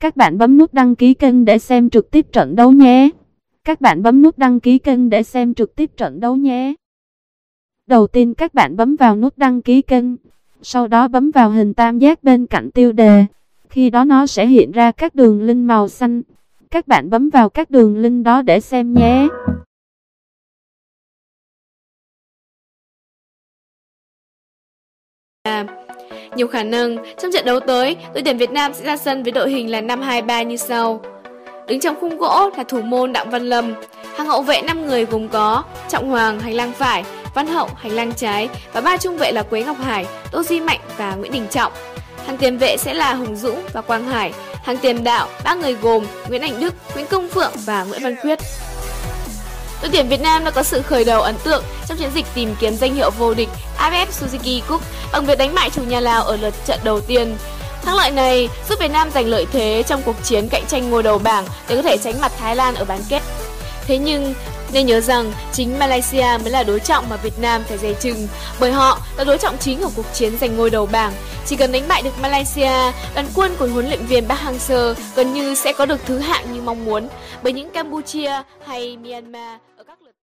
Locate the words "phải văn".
36.72-37.46